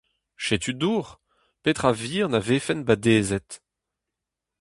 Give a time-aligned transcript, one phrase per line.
[0.45, 1.07] Setu dour,
[1.63, 3.49] petra 'vir na vefen badezet?